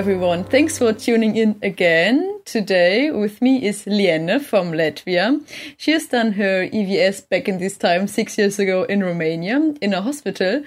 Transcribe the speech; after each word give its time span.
everyone. 0.00 0.44
Thanks 0.44 0.78
for 0.78 0.94
tuning 0.94 1.36
in 1.36 1.58
again. 1.60 2.40
Today 2.46 3.10
with 3.10 3.42
me 3.42 3.62
is 3.62 3.84
Liene 3.84 4.40
from 4.40 4.72
Latvia. 4.72 5.38
She 5.76 5.90
has 5.90 6.06
done 6.06 6.32
her 6.32 6.66
EVS 6.66 7.28
back 7.28 7.48
in 7.48 7.58
this 7.58 7.76
time 7.76 8.06
six 8.06 8.38
years 8.38 8.58
ago 8.58 8.84
in 8.84 9.02
Romania 9.02 9.74
in 9.82 9.92
a 9.92 10.00
hospital. 10.00 10.62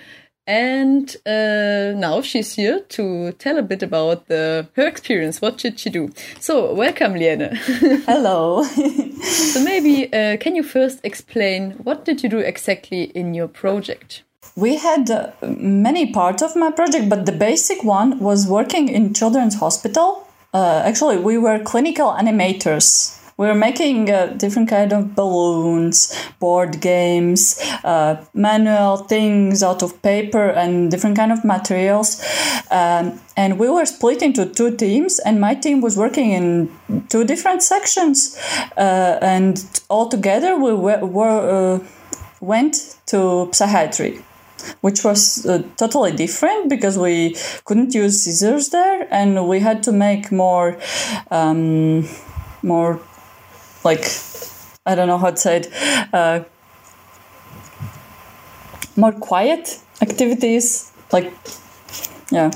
And 0.45 1.15
uh, 1.25 1.97
now 1.97 2.21
she's 2.21 2.53
here 2.53 2.81
to 2.89 3.31
tell 3.39 3.57
a 3.57 3.63
bit 3.63 3.81
about 3.81 4.27
the, 4.27 4.67
her 4.75 4.85
experience. 4.85 5.41
What 5.41 5.57
did 5.57 5.79
she 5.79 5.89
do? 5.89 6.11
So, 6.39 6.71
welcome, 6.75 7.15
Liene. 7.15 7.55
Hello. 8.05 8.61
so, 8.61 9.63
maybe 9.63 10.13
uh, 10.13 10.37
can 10.37 10.55
you 10.55 10.61
first 10.61 10.99
explain 11.03 11.71
what 11.83 12.05
did 12.05 12.21
you 12.21 12.29
do 12.29 12.37
exactly 12.37 13.05
in 13.15 13.33
your 13.33 13.47
project? 13.47 14.21
We 14.55 14.77
had 14.77 15.09
uh, 15.09 15.31
many 15.41 16.11
parts 16.11 16.43
of 16.43 16.55
my 16.55 16.71
project, 16.71 17.09
but 17.09 17.25
the 17.25 17.31
basic 17.31 17.83
one 17.83 18.19
was 18.19 18.47
working 18.47 18.87
in 18.87 19.13
children's 19.13 19.55
hospital. 19.55 20.27
Uh, 20.53 20.83
actually, 20.85 21.17
we 21.17 21.37
were 21.37 21.59
clinical 21.59 22.11
animators. 22.11 23.19
We 23.35 23.47
were 23.47 23.55
making 23.55 24.11
uh, 24.11 24.27
different 24.27 24.69
kind 24.69 24.93
of 24.93 25.15
balloons 25.15 26.15
board 26.39 26.81
games 26.81 27.59
uh, 27.83 28.23
manual 28.33 28.97
things 28.97 29.63
out 29.63 29.81
of 29.81 29.99
paper 30.03 30.49
and 30.49 30.91
different 30.91 31.17
kind 31.17 31.31
of 31.31 31.43
materials. 31.43 32.23
Um, 32.69 33.19
and 33.35 33.57
we 33.57 33.69
were 33.69 33.85
split 33.85 34.21
into 34.21 34.45
two 34.45 34.75
teams 34.75 35.19
and 35.19 35.41
my 35.41 35.55
team 35.55 35.81
was 35.81 35.97
working 35.97 36.31
in 36.31 37.05
two 37.09 37.23
different 37.23 37.63
sections. 37.63 38.37
Uh, 38.77 39.17
and 39.21 39.65
all 39.89 40.09
together 40.09 40.55
we 40.55 40.73
were, 40.73 41.03
were 41.03 41.79
uh, 41.79 41.87
went 42.39 42.97
to 43.07 43.49
psychiatry 43.51 44.21
which 44.81 45.03
was 45.03 45.45
uh, 45.45 45.61
totally 45.77 46.11
different 46.11 46.69
because 46.69 46.97
we 46.97 47.35
couldn't 47.65 47.93
use 47.93 48.23
scissors 48.23 48.69
there 48.69 49.07
and 49.11 49.47
we 49.47 49.59
had 49.59 49.83
to 49.83 49.91
make 49.91 50.31
more 50.31 50.77
um, 51.31 52.07
more 52.61 52.99
like 53.83 54.05
I 54.85 54.95
don't 54.95 55.07
know 55.07 55.17
how 55.17 55.31
to 55.31 55.37
say 55.37 55.57
it, 55.57 55.69
uh, 56.13 56.43
more 58.95 59.13
quiet 59.13 59.79
activities, 60.01 60.91
like 61.11 61.33
yeah, 62.31 62.51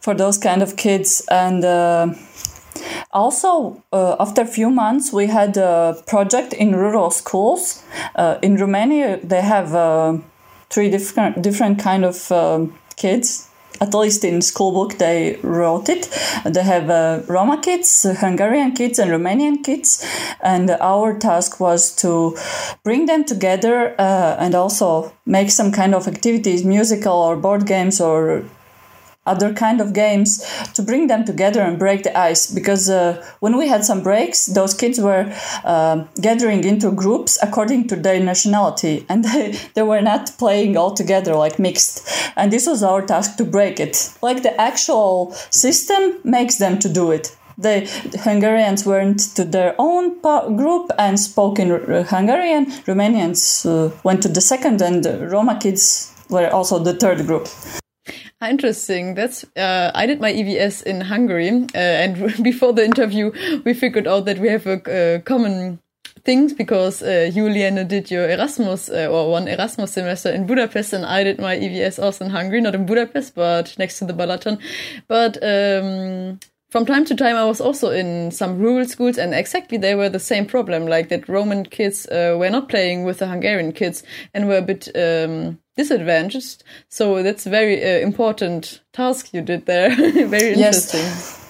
for 0.00 0.14
those 0.14 0.38
kind 0.38 0.62
of 0.62 0.76
kids. 0.76 1.22
And 1.30 1.64
uh, 1.64 2.14
also, 3.12 3.82
uh, 3.92 4.16
after 4.18 4.42
a 4.42 4.46
few 4.46 4.70
months, 4.70 5.12
we 5.12 5.26
had 5.26 5.56
a 5.56 6.02
project 6.06 6.52
in 6.54 6.74
rural 6.74 7.10
schools. 7.10 7.82
Uh, 8.14 8.38
in 8.42 8.56
Romania, 8.56 9.18
they 9.22 9.42
have 9.42 9.74
uh, 9.74 10.18
three 10.70 10.90
different 10.90 11.42
different 11.42 11.78
kind 11.78 12.04
of 12.04 12.30
um, 12.32 12.78
kids. 12.96 13.48
At 13.78 13.92
least 13.92 14.24
in 14.24 14.40
school 14.40 14.72
book 14.72 14.96
they 14.96 15.38
wrote 15.42 15.90
it. 15.90 16.08
They 16.46 16.62
have 16.62 16.88
uh, 16.88 17.20
roma 17.26 17.60
kids 17.60 18.06
hungarian 18.20 18.72
kids 18.72 18.98
and 18.98 19.10
romanian 19.10 19.62
kids. 19.62 20.02
And 20.40 20.70
our 20.70 21.18
task 21.18 21.60
was 21.60 21.94
to 21.96 22.36
bring 22.84 23.04
them 23.04 23.24
together 23.24 23.94
uh, 23.98 24.36
and 24.38 24.54
also 24.54 25.12
make 25.26 25.50
some 25.50 25.72
kind 25.72 25.94
of 25.94 26.08
activities 26.08 26.64
musical 26.64 27.12
or 27.12 27.36
board 27.36 27.66
games 27.66 28.00
or 28.00 28.44
other 29.26 29.52
kind 29.52 29.80
of 29.80 29.92
games 29.92 30.44
to 30.74 30.82
bring 30.82 31.06
them 31.06 31.24
together 31.24 31.60
and 31.62 31.78
break 31.78 32.02
the 32.02 32.16
ice. 32.18 32.46
Because 32.50 32.88
uh, 32.88 33.24
when 33.40 33.56
we 33.56 33.68
had 33.68 33.84
some 33.84 34.02
breaks 34.02 34.46
those 34.46 34.74
kids 34.74 35.00
were 35.00 35.32
uh, 35.64 36.04
gathering 36.20 36.64
into 36.64 36.90
groups 36.90 37.38
according 37.42 37.88
to 37.88 37.96
their 37.96 38.20
nationality. 38.20 39.04
And 39.16 39.24
they, 39.24 39.58
they 39.74 39.82
were 39.82 40.02
not 40.02 40.32
playing 40.38 40.76
all 40.76 40.92
together 40.92 41.34
like 41.36 41.58
mixed. 41.58 42.06
And 42.36 42.52
this 42.52 42.66
was 42.66 42.82
our 42.82 43.02
task 43.02 43.36
to 43.36 43.44
break 43.44 43.80
it. 43.80 44.12
Like 44.20 44.42
the 44.42 44.58
actual 44.60 45.32
system 45.50 46.18
makes 46.24 46.56
them 46.56 46.78
to 46.80 46.88
do 46.88 47.12
it. 47.12 47.36
The 47.58 47.88
Hungarians 48.22 48.84
went 48.84 49.20
to 49.36 49.44
their 49.44 49.74
own 49.78 50.20
group 50.56 50.90
and 50.98 51.18
spoke 51.18 51.58
in 51.58 51.68
Hungarian. 52.04 52.66
Romanians 52.86 53.64
uh, 53.64 53.96
went 54.04 54.22
to 54.24 54.28
the 54.28 54.42
second, 54.42 54.82
and 54.82 55.06
Roma 55.32 55.58
kids 55.58 56.12
were 56.28 56.50
also 56.50 56.78
the 56.78 56.92
third 56.92 57.26
group. 57.26 57.48
Interesting. 58.42 59.14
That's 59.14 59.44
uh, 59.56 59.90
I 59.94 60.04
did 60.06 60.20
my 60.20 60.32
EVS 60.32 60.82
in 60.82 61.00
Hungary, 61.00 61.48
uh, 61.48 61.78
and 61.78 62.42
before 62.42 62.74
the 62.74 62.84
interview, 62.84 63.32
we 63.64 63.72
figured 63.72 64.06
out 64.06 64.26
that 64.26 64.38
we 64.38 64.48
have 64.48 64.66
a, 64.66 65.16
a 65.16 65.20
common 65.20 65.80
things 66.24 66.52
because 66.52 67.02
uh, 67.02 67.30
Juliana 67.32 67.84
did 67.84 68.10
your 68.10 68.28
Erasmus 68.28 68.90
uh, 68.90 69.08
or 69.10 69.30
one 69.30 69.48
Erasmus 69.48 69.92
semester 69.92 70.30
in 70.30 70.46
Budapest, 70.46 70.92
and 70.92 71.06
I 71.06 71.24
did 71.24 71.38
my 71.38 71.56
EVS 71.56 72.02
also 72.02 72.26
in 72.26 72.30
Hungary, 72.30 72.60
not 72.60 72.74
in 72.74 72.84
Budapest, 72.84 73.34
but 73.34 73.74
next 73.78 73.98
to 74.00 74.04
the 74.04 74.12
Balaton. 74.12 74.58
But 75.08 75.38
um, 75.42 76.38
from 76.68 76.84
time 76.84 77.06
to 77.06 77.14
time, 77.14 77.36
I 77.36 77.46
was 77.46 77.62
also 77.62 77.90
in 77.90 78.30
some 78.32 78.58
rural 78.58 78.84
schools, 78.84 79.16
and 79.16 79.32
exactly 79.32 79.78
they 79.78 79.94
were 79.94 80.10
the 80.10 80.20
same 80.20 80.44
problem, 80.44 80.86
like 80.86 81.08
that 81.08 81.26
Roman 81.26 81.64
kids 81.64 82.06
uh, 82.08 82.36
were 82.38 82.50
not 82.50 82.68
playing 82.68 83.04
with 83.04 83.18
the 83.18 83.28
Hungarian 83.28 83.72
kids 83.72 84.02
and 84.34 84.46
were 84.46 84.58
a 84.58 84.62
bit. 84.62 84.88
Um, 84.94 85.58
disadvantaged. 85.76 86.64
So 86.88 87.22
that's 87.22 87.46
a 87.46 87.50
very 87.50 87.82
uh, 87.82 88.00
important 88.00 88.80
task 88.92 89.32
you 89.32 89.42
did 89.42 89.66
there. 89.66 89.90
very 90.28 90.54
interesting. 90.54 91.00
Yes. 91.00 91.42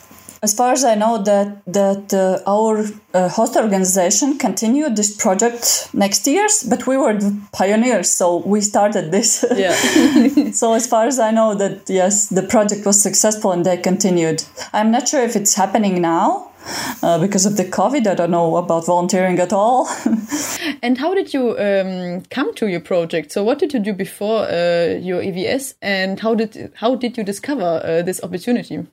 As 0.42 0.54
far 0.54 0.72
as 0.72 0.84
I 0.84 0.94
know, 0.94 1.22
that 1.22 1.62
that 1.66 2.12
uh, 2.12 2.38
our 2.46 2.84
uh, 3.14 3.28
host 3.28 3.56
organization 3.56 4.38
continued 4.38 4.94
this 4.94 5.16
project 5.16 5.88
next 5.94 6.26
years, 6.26 6.62
but 6.62 6.86
we 6.86 6.96
were 6.96 7.14
the 7.14 7.34
pioneers, 7.52 8.10
so 8.10 8.36
we 8.46 8.60
started 8.60 9.10
this. 9.10 9.44
Yeah. 9.56 9.72
so 10.52 10.74
as 10.74 10.86
far 10.86 11.06
as 11.06 11.18
I 11.18 11.30
know, 11.30 11.54
that 11.54 11.88
yes, 11.88 12.28
the 12.28 12.42
project 12.42 12.84
was 12.84 13.02
successful 13.02 13.50
and 13.50 13.64
they 13.64 13.78
continued. 13.78 14.44
I'm 14.72 14.90
not 14.90 15.08
sure 15.08 15.22
if 15.22 15.36
it's 15.36 15.54
happening 15.54 16.02
now, 16.02 16.50
uh, 17.02 17.18
because 17.18 17.46
of 17.46 17.56
the 17.56 17.64
COVID. 17.64 18.06
I 18.06 18.14
don't 18.14 18.30
know 18.30 18.56
about 18.56 18.86
volunteering 18.86 19.38
at 19.38 19.52
all. 19.52 19.88
and 20.82 20.98
how 20.98 21.14
did 21.14 21.32
you 21.32 21.56
um, 21.58 22.22
come 22.30 22.54
to 22.54 22.66
your 22.68 22.80
project? 22.80 23.32
So, 23.32 23.44
what 23.44 23.58
did 23.58 23.72
you 23.72 23.80
do 23.80 23.92
before 23.92 24.44
uh, 24.44 24.98
your 25.00 25.22
EVS, 25.22 25.74
and 25.82 26.20
how 26.20 26.34
did 26.34 26.72
how 26.76 26.96
did 26.96 27.16
you 27.16 27.24
discover 27.24 27.82
uh, 27.84 28.02
this 28.02 28.22
opportunity? 28.22 28.86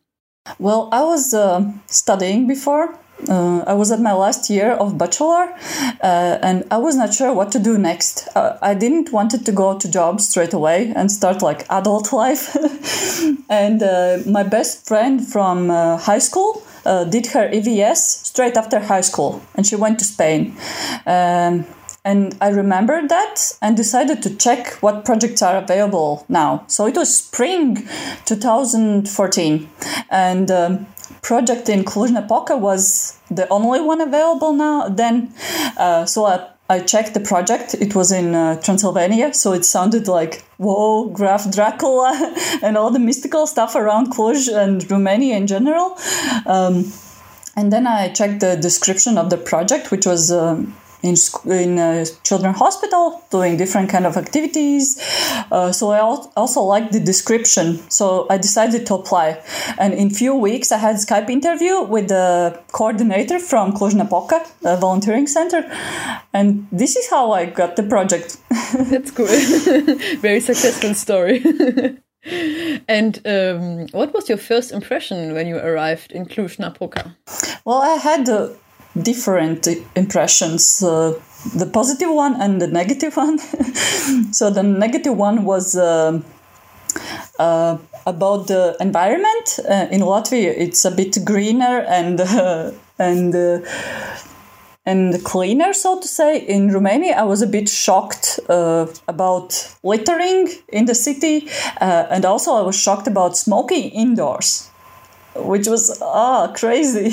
Well, 0.59 0.89
I 0.91 1.03
was 1.03 1.33
uh, 1.33 1.71
studying 1.87 2.47
before. 2.47 2.97
Uh, 3.29 3.63
I 3.65 3.73
was 3.73 3.91
at 3.91 4.01
my 4.01 4.11
last 4.11 4.49
year 4.49 4.71
of 4.71 4.97
bachelor, 4.97 5.53
uh, 6.03 6.37
and 6.41 6.65
I 6.71 6.77
was 6.77 6.95
not 6.95 7.13
sure 7.13 7.31
what 7.33 7.51
to 7.53 7.59
do 7.59 7.77
next. 7.77 8.27
I 8.35 8.73
didn't 8.73 9.13
wanted 9.13 9.45
to 9.45 9.51
go 9.53 9.77
to 9.77 9.89
job 9.89 10.19
straight 10.19 10.53
away 10.53 10.91
and 10.93 11.09
start 11.09 11.41
like 11.41 11.65
adult 11.69 12.11
life. 12.23 12.57
and 13.49 13.79
my 14.25 14.43
best 14.43 14.85
friend 14.87 15.25
from 15.25 15.69
high 15.69 16.19
school 16.19 16.63
uh, 16.85 17.03
did 17.05 17.27
her 17.27 17.49
EVS 17.49 17.97
straight 18.25 18.57
after 18.57 18.79
high 18.79 19.01
school, 19.01 19.41
and 19.55 19.65
she 19.65 19.75
went 19.75 19.99
to 19.99 20.05
Spain. 20.05 20.55
Um, 21.05 21.65
and 22.05 22.37
I 22.41 22.49
remembered 22.49 23.07
that 23.09 23.53
and 23.61 23.77
decided 23.77 24.21
to 24.23 24.35
check 24.35 24.73
what 24.81 25.05
projects 25.05 25.41
are 25.41 25.55
available 25.55 26.25
now. 26.27 26.65
So 26.67 26.85
it 26.85 26.95
was 26.95 27.17
spring 27.17 27.87
2014, 28.25 29.69
and 30.09 30.51
um, 30.51 30.87
project 31.21 31.69
in 31.69 31.85
Cluj-Napoca 31.85 32.57
was 32.57 33.17
the 33.31 33.47
only 33.49 33.81
one 33.81 34.01
available 34.01 34.53
now. 34.53 34.89
Then, 34.89 35.33
uh, 35.77 36.05
so 36.05 36.25
I 36.25 36.49
I 36.69 36.79
checked 36.79 37.13
the 37.13 37.19
project. 37.19 37.73
It 37.73 37.93
was 37.93 38.11
in 38.11 38.33
uh, 38.33 38.59
Transylvania, 38.61 39.33
so 39.33 39.53
it 39.53 39.65
sounded 39.65 40.07
like 40.07 40.43
whoa, 40.57 41.09
Graf 41.09 41.51
Dracula, 41.51 42.33
and 42.61 42.77
all 42.77 42.89
the 42.89 42.99
mystical 42.99 43.47
stuff 43.47 43.75
around 43.75 44.13
Cluj 44.13 44.47
and 44.53 44.89
Romania 44.89 45.35
in 45.35 45.47
general. 45.47 45.97
Um, 46.45 46.91
and 47.55 47.71
then 47.71 47.85
I 47.85 48.09
checked 48.09 48.39
the 48.39 48.55
description 48.55 49.17
of 49.17 49.29
the 49.29 49.37
project, 49.37 49.91
which 49.91 50.05
was 50.05 50.31
um, 50.31 50.75
in 51.03 51.15
in 51.45 51.77
a 51.77 52.05
children's 52.23 52.57
hospital 52.57 53.21
doing 53.29 53.57
different 53.57 53.89
kind 53.89 54.05
of 54.05 54.17
activities. 54.17 54.97
Uh, 55.51 55.71
so 55.71 55.91
I 55.91 55.99
also 55.99 56.61
like 56.61 56.91
the 56.91 56.99
description. 56.99 57.79
So 57.89 58.25
I 58.29 58.37
decided 58.37 58.85
to 58.87 58.95
apply, 58.95 59.41
and 59.77 59.93
in 59.93 60.09
few 60.09 60.33
weeks 60.33 60.71
I 60.71 60.77
had 60.77 60.95
a 60.95 60.99
Skype 60.99 61.29
interview 61.29 61.81
with 61.81 62.07
the 62.07 62.59
coordinator 62.71 63.39
from 63.39 63.73
Cluj-Napoca 63.73 64.39
volunteering 64.79 65.27
center, 65.27 65.61
and 66.33 66.67
this 66.71 66.95
is 66.95 67.09
how 67.09 67.31
I 67.31 67.45
got 67.45 67.75
the 67.75 67.83
project. 67.83 68.37
That's 68.73 69.11
cool. 69.11 69.27
Very 70.21 70.39
successful 70.39 70.93
story. 70.93 71.43
and 72.87 73.19
um, 73.25 73.87
what 73.91 74.13
was 74.13 74.29
your 74.29 74.37
first 74.37 74.71
impression 74.71 75.33
when 75.33 75.47
you 75.47 75.57
arrived 75.57 76.11
in 76.11 76.25
Cluj-Napoca? 76.25 77.15
Well, 77.65 77.81
I 77.81 77.95
had 77.95 78.29
uh, 78.29 78.49
different 79.01 79.67
impressions 79.95 80.83
uh, 80.83 81.13
the 81.55 81.65
positive 81.65 82.09
one 82.09 82.39
and 82.39 82.61
the 82.61 82.67
negative 82.67 83.15
one 83.25 83.37
so 84.31 84.49
the 84.49 84.63
negative 84.63 85.15
one 85.17 85.43
was 85.43 85.75
uh, 85.75 86.19
uh, 87.39 87.77
about 88.05 88.47
the 88.47 88.75
environment 88.79 89.59
uh, 89.67 89.87
in 89.91 90.01
latvia 90.01 90.53
it's 90.55 90.85
a 90.85 90.91
bit 90.91 91.17
greener 91.25 91.79
and 91.87 92.21
uh, 92.21 92.71
and 92.99 93.35
uh, 93.35 93.59
and 94.85 95.23
cleaner, 95.23 95.71
so 95.71 95.97
to 96.01 96.07
say. 96.09 96.39
In 96.39 96.69
Romania, 96.69 97.15
I 97.15 97.23
was 97.23 97.41
a 97.41 97.47
bit 97.47 97.69
shocked 97.69 98.37
about 98.49 99.77
littering 99.81 100.49
in 100.67 100.87
the 100.87 100.93
city, 100.93 101.47
and 101.79 102.25
also 102.25 102.55
I 102.55 102.63
was 102.63 102.77
shocked 102.77 103.07
about 103.07 103.37
smoking 103.37 103.91
indoors 103.91 104.69
which 105.35 105.67
was 105.67 105.99
ah 106.01 106.51
crazy. 106.53 107.11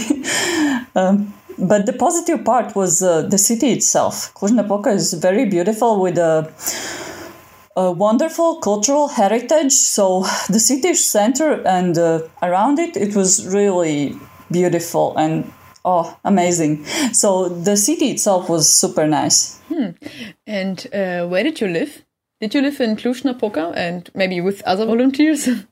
um, 0.94 1.32
but 1.58 1.86
the 1.86 1.92
positive 1.92 2.44
part 2.44 2.74
was 2.74 3.02
uh, 3.02 3.22
the 3.22 3.38
city 3.38 3.70
itself. 3.72 4.32
Cluj-Napoca 4.34 4.90
is 4.90 5.14
very 5.14 5.44
beautiful 5.44 6.00
with 6.00 6.18
a, 6.18 6.52
a, 7.76 7.90
wonderful 7.92 8.56
cultural 8.56 9.08
heritage. 9.08 9.72
So 9.72 10.24
the 10.48 10.60
city 10.60 10.94
center 10.94 11.66
and 11.66 11.96
uh, 11.96 12.22
around 12.42 12.78
it, 12.78 12.96
it 12.96 13.14
was 13.14 13.46
really 13.46 14.16
beautiful 14.50 15.16
and 15.16 15.52
oh 15.84 16.16
amazing. 16.24 16.84
So 17.12 17.48
the 17.48 17.76
city 17.76 18.10
itself 18.10 18.48
was 18.48 18.68
super 18.68 19.06
nice. 19.06 19.58
Hmm. 19.68 19.90
And 20.46 20.86
uh, 20.92 21.26
where 21.28 21.44
did 21.44 21.60
you 21.60 21.68
live? 21.68 22.04
Did 22.40 22.54
you 22.54 22.62
live 22.62 22.80
in 22.80 22.96
Cluj-Napoca 22.96 23.72
and 23.76 24.10
maybe 24.14 24.40
with 24.40 24.62
other 24.62 24.86
volunteers? 24.86 25.48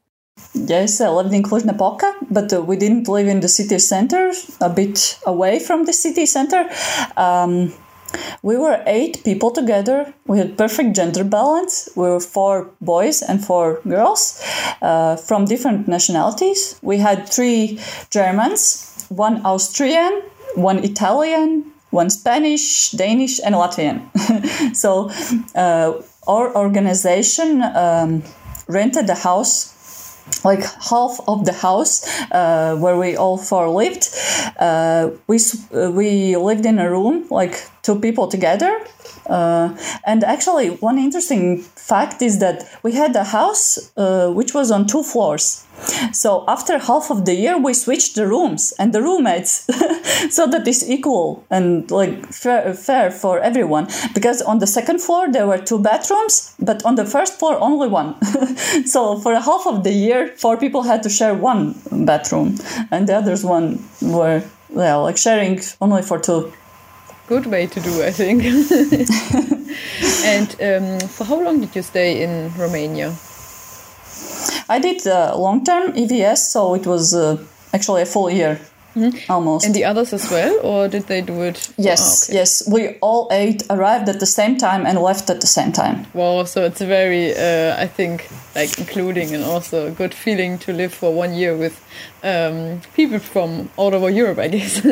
Yes, 0.54 1.00
I 1.00 1.08
lived 1.08 1.32
in 1.32 1.42
Cluj-Napoca, 1.42 2.14
but 2.30 2.52
uh, 2.52 2.62
we 2.62 2.76
didn't 2.76 3.08
live 3.08 3.28
in 3.28 3.40
the 3.40 3.48
city 3.48 3.78
center, 3.78 4.32
a 4.60 4.68
bit 4.70 5.18
away 5.26 5.58
from 5.58 5.84
the 5.84 5.92
city 5.92 6.26
center. 6.26 6.68
Um, 7.16 7.72
we 8.42 8.56
were 8.56 8.82
eight 8.86 9.22
people 9.24 9.50
together. 9.50 10.12
We 10.26 10.38
had 10.38 10.56
perfect 10.56 10.96
gender 10.96 11.24
balance. 11.24 11.88
We 11.94 12.08
were 12.08 12.20
four 12.20 12.70
boys 12.80 13.22
and 13.22 13.44
four 13.44 13.80
girls 13.86 14.42
uh, 14.80 15.16
from 15.16 15.44
different 15.44 15.88
nationalities. 15.88 16.78
We 16.82 16.98
had 16.98 17.28
three 17.28 17.80
Germans, 18.10 19.06
one 19.08 19.44
Austrian, 19.44 20.22
one 20.54 20.78
Italian, 20.84 21.70
one 21.90 22.10
Spanish, 22.10 22.90
Danish, 22.92 23.40
and 23.44 23.54
Latvian. 23.54 24.08
so 24.76 25.10
uh, 25.54 26.00
our 26.26 26.54
organization 26.56 27.62
um, 27.62 28.22
rented 28.68 29.08
a 29.08 29.14
house 29.14 29.74
like 30.44 30.62
half 30.90 31.20
of 31.26 31.44
the 31.44 31.52
house 31.52 32.06
uh, 32.30 32.76
where 32.76 32.96
we 32.96 33.16
all 33.16 33.38
four 33.38 33.68
lived. 33.68 34.08
Uh, 34.58 35.10
we 35.26 35.38
uh, 35.38 35.90
we 35.90 36.36
lived 36.36 36.66
in 36.66 36.78
a 36.78 36.90
room 36.90 37.26
like 37.30 37.68
two 37.88 37.98
people 37.98 38.26
together. 38.28 38.72
Uh, 39.26 39.68
and 40.04 40.20
actually, 40.24 40.68
one 40.88 40.98
interesting 40.98 41.58
fact 41.92 42.20
is 42.22 42.38
that 42.38 42.56
we 42.82 42.92
had 42.92 43.16
a 43.16 43.24
house 43.24 43.64
uh, 43.96 44.30
which 44.38 44.52
was 44.58 44.70
on 44.70 44.86
two 44.86 45.02
floors. 45.02 45.64
So 46.12 46.44
after 46.48 46.78
half 46.90 47.10
of 47.10 47.24
the 47.24 47.34
year, 47.34 47.56
we 47.66 47.72
switched 47.72 48.14
the 48.16 48.26
rooms 48.26 48.72
and 48.78 48.92
the 48.92 49.00
roommates, 49.00 49.52
so 50.36 50.46
that 50.48 50.66
is 50.66 50.80
equal 50.90 51.44
and 51.50 51.90
like 51.90 52.26
fair, 52.32 52.74
fair 52.74 53.10
for 53.10 53.38
everyone. 53.50 53.86
Because 54.12 54.42
on 54.42 54.58
the 54.58 54.66
second 54.66 55.00
floor 55.00 55.30
there 55.30 55.46
were 55.46 55.58
two 55.58 55.78
bathrooms, 55.78 56.54
but 56.58 56.84
on 56.84 56.96
the 56.96 57.04
first 57.04 57.38
floor 57.38 57.54
only 57.60 57.88
one. 57.88 58.10
so 58.94 59.18
for 59.20 59.32
a 59.32 59.40
half 59.40 59.66
of 59.66 59.84
the 59.84 59.92
year, 59.92 60.20
four 60.36 60.56
people 60.56 60.82
had 60.82 61.02
to 61.04 61.10
share 61.10 61.34
one 61.34 61.74
bathroom, 61.92 62.56
and 62.90 63.08
the 63.08 63.14
others 63.14 63.44
one 63.44 63.78
were 64.02 64.42
well 64.70 65.02
like 65.04 65.16
sharing 65.16 65.60
only 65.80 66.02
for 66.02 66.18
two. 66.18 66.52
Good 67.28 67.44
way 67.46 67.66
to 67.66 67.80
do, 67.80 68.02
I 68.02 68.10
think. 68.10 68.42
and 70.24 70.48
um, 70.62 71.08
for 71.08 71.24
how 71.24 71.38
long 71.38 71.60
did 71.60 71.76
you 71.76 71.82
stay 71.82 72.22
in 72.22 72.50
Romania? 72.56 73.14
I 74.66 74.78
did 74.78 75.06
uh, 75.06 75.36
long 75.36 75.62
term 75.62 75.92
EVS, 75.92 76.38
so 76.38 76.74
it 76.74 76.86
was 76.86 77.14
uh, 77.14 77.36
actually 77.74 78.00
a 78.02 78.06
full 78.06 78.30
year. 78.30 78.58
Mm-hmm. 78.98 79.32
Almost. 79.32 79.66
And 79.66 79.74
the 79.74 79.84
others 79.84 80.12
as 80.12 80.30
well, 80.30 80.58
or 80.62 80.88
did 80.88 81.06
they 81.06 81.20
do 81.20 81.42
it? 81.42 81.72
Yes, 81.76 82.00
oh, 82.00 82.30
okay. 82.30 82.38
yes. 82.38 82.68
We 82.68 82.88
all 83.00 83.28
eight 83.30 83.62
arrived 83.70 84.08
at 84.08 84.20
the 84.20 84.26
same 84.26 84.58
time 84.58 84.86
and 84.86 84.98
left 84.98 85.30
at 85.30 85.40
the 85.40 85.46
same 85.46 85.72
time. 85.72 86.06
Wow, 86.14 86.44
so 86.44 86.64
it's 86.64 86.80
very, 86.80 87.34
uh, 87.34 87.76
I 87.78 87.86
think, 87.86 88.28
like 88.54 88.78
including 88.78 89.34
and 89.34 89.44
also 89.44 89.86
a 89.86 89.90
good 89.90 90.14
feeling 90.14 90.58
to 90.58 90.72
live 90.72 90.92
for 90.92 91.12
one 91.14 91.34
year 91.34 91.56
with 91.56 91.80
um, 92.22 92.80
people 92.94 93.18
from 93.18 93.70
all 93.76 93.94
over 93.94 94.10
Europe, 94.10 94.38
I 94.38 94.48
guess. 94.48 94.84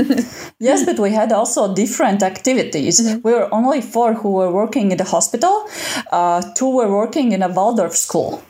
yes, 0.61 0.85
but 0.85 0.99
we 0.99 1.11
had 1.11 1.33
also 1.33 1.75
different 1.75 2.23
activities. 2.23 3.01
Mm-hmm. 3.01 3.21
We 3.23 3.33
were 3.33 3.53
only 3.53 3.81
four 3.81 4.15
who 4.15 4.33
were 4.33 4.53
working 4.53 4.93
in 4.93 4.99
the 4.99 5.05
hospital, 5.05 5.69
uh, 6.13 6.43
two 6.55 6.71
were 6.71 6.91
working 6.91 7.33
in 7.33 7.43
a 7.43 7.49
Waldorf 7.49 7.97
school 7.97 8.43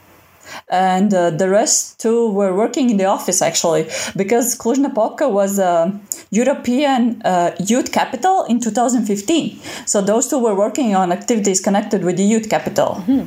and 0.68 1.12
uh, 1.12 1.30
the 1.30 1.48
rest 1.48 2.00
two 2.00 2.30
were 2.30 2.54
working 2.54 2.90
in 2.90 2.96
the 2.96 3.04
office 3.04 3.42
actually 3.42 3.88
because 4.16 4.56
Cluj-Napoca 4.56 5.28
was 5.28 5.58
a 5.58 5.98
European 6.30 7.22
uh, 7.22 7.54
youth 7.60 7.92
capital 7.92 8.44
in 8.44 8.60
2015. 8.60 9.58
So 9.86 10.00
those 10.00 10.28
two 10.28 10.38
were 10.38 10.54
working 10.54 10.94
on 10.94 11.12
activities 11.12 11.60
connected 11.60 12.04
with 12.04 12.16
the 12.16 12.24
youth 12.24 12.48
capital. 12.48 13.02
Mm-hmm. 13.06 13.26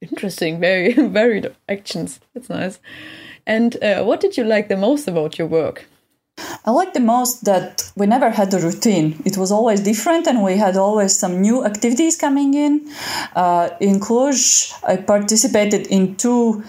Interesting, 0.00 0.60
very 0.60 0.92
varied 1.18 1.54
actions. 1.68 2.20
That's 2.34 2.50
nice. 2.50 2.78
And 3.46 3.82
uh, 3.82 4.04
what 4.04 4.20
did 4.20 4.36
you 4.36 4.44
like 4.44 4.68
the 4.68 4.76
most 4.76 5.06
about 5.08 5.38
your 5.38 5.48
work? 5.48 5.86
I 6.66 6.70
like 6.70 6.94
the 6.94 7.00
most 7.00 7.44
that 7.44 7.92
we 7.94 8.06
never 8.06 8.30
had 8.30 8.52
a 8.54 8.58
routine. 8.58 9.20
It 9.26 9.36
was 9.36 9.52
always 9.52 9.80
different, 9.80 10.26
and 10.26 10.42
we 10.42 10.56
had 10.56 10.78
always 10.78 11.14
some 11.16 11.42
new 11.42 11.62
activities 11.62 12.16
coming 12.16 12.54
in. 12.54 12.90
Uh, 13.36 13.68
in 13.80 14.00
Cluj, 14.00 14.72
I 14.82 14.96
participated 14.96 15.86
in 15.88 16.16
two 16.16 16.64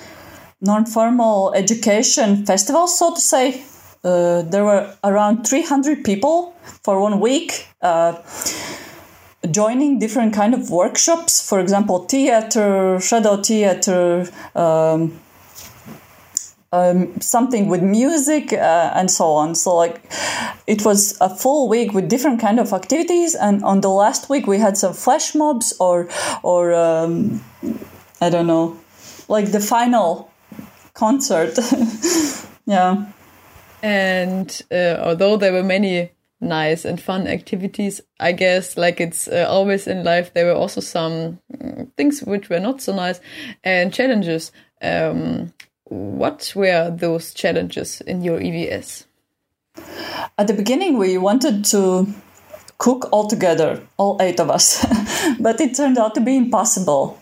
non-formal 0.60 1.54
education 1.56 2.46
festivals, 2.46 3.00
so 3.00 3.14
to 3.14 3.22
say. 3.22 3.64
Uh, 4.04 4.42
there 4.44 4.66
were 4.66 4.94
around 5.04 5.48
300 5.48 6.04
people 6.04 6.54
for 6.84 7.00
one 7.00 7.22
week. 7.22 7.68
Uh, 7.82 8.22
joining 9.50 10.00
different 10.00 10.34
kind 10.34 10.56
of 10.56 10.72
workshops 10.72 11.48
for 11.48 11.60
example 11.60 12.00
theater 12.06 13.00
shadow 13.00 13.38
theater 13.38 14.28
um, 14.56 15.20
um, 16.76 17.20
something 17.22 17.70
with 17.70 17.82
music 17.82 18.54
uh, 18.54 18.92
and 18.96 19.10
so 19.10 19.26
on. 19.34 19.56
So 19.56 19.76
like 19.76 20.02
it 20.68 20.84
was 20.84 21.18
a 21.22 21.30
full 21.30 21.70
week 21.70 21.94
with 21.94 22.10
different 22.10 22.40
kind 22.40 22.60
of 22.60 22.74
activities, 22.74 23.36
and 23.36 23.64
on 23.64 23.82
the 23.82 23.90
last 23.90 24.30
week 24.30 24.48
we 24.48 24.60
had 24.60 24.78
some 24.78 24.94
flash 24.94 25.36
mobs 25.36 25.74
or 25.80 26.08
or 26.44 26.74
um, 26.74 27.42
I 28.22 28.30
don't 28.30 28.48
know, 28.48 28.78
like 29.28 29.52
the 29.52 29.60
final 29.60 30.32
concert. 30.94 31.58
yeah. 32.66 33.06
And 33.84 34.62
uh, 34.72 34.98
although 35.00 35.38
there 35.38 35.54
were 35.54 35.64
many 35.64 36.12
nice 36.42 36.86
and 36.86 37.00
fun 37.00 37.28
activities, 37.28 38.02
I 38.20 38.32
guess 38.32 38.78
like 38.78 39.00
it's 39.00 39.28
uh, 39.28 39.46
always 39.48 39.88
in 39.88 40.04
life, 40.04 40.34
there 40.34 40.46
were 40.46 40.60
also 40.60 40.82
some 40.82 41.40
mm, 41.54 41.92
things 41.96 42.22
which 42.24 42.50
were 42.50 42.60
not 42.60 42.82
so 42.82 42.96
nice 42.96 43.20
and 43.64 43.94
challenges. 43.94 44.52
Um, 44.82 45.54
what 45.86 46.54
were 46.56 46.90
those 46.90 47.34
challenges 47.34 48.02
in 48.02 48.22
your 48.22 48.40
EVS? 48.40 49.06
At 50.38 50.48
the 50.48 50.54
beginning, 50.54 50.98
we 50.98 51.18
wanted 51.18 51.64
to 51.66 52.08
cook 52.78 53.08
all 53.12 53.28
together, 53.28 53.82
all 53.98 54.18
eight 54.22 54.40
of 54.40 54.50
us, 54.50 54.86
but 55.40 55.62
it 55.62 55.76
turned 55.76 55.98
out 55.98 56.16
to 56.16 56.22
be 56.22 56.36
impossible 56.36 57.22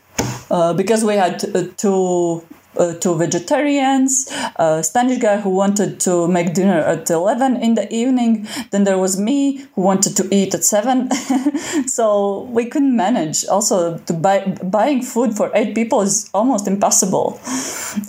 uh, 0.50 0.74
because 0.74 1.04
we 1.04 1.16
had 1.16 1.44
uh, 1.56 1.66
two 1.78 2.44
uh, 2.78 2.94
two 2.96 3.16
vegetarians, 3.16 4.32
a 4.56 4.84
Spanish 4.84 5.20
guy 5.20 5.38
who 5.38 5.50
wanted 5.50 6.00
to 6.02 6.28
make 6.28 6.54
dinner 6.54 6.80
at 6.80 7.10
11 7.10 7.58
in 7.58 7.76
the 7.76 7.92
evening. 7.94 8.48
Then 8.72 8.84
there 8.84 8.98
was 8.98 9.20
me 9.20 9.66
who 9.76 9.82
wanted 9.82 10.16
to 10.18 10.28
eat 10.34 10.54
at 10.54 10.64
7. 10.64 11.10
so 11.88 12.44
we 12.44 12.66
couldn't 12.66 12.96
manage. 12.96 13.46
Also, 13.46 13.98
to 13.98 14.14
buy, 14.14 14.40
buying 14.64 15.02
food 15.02 15.36
for 15.36 15.52
eight 15.54 15.76
people 15.76 16.02
is 16.02 16.30
almost 16.34 16.68
impossible. 16.68 17.40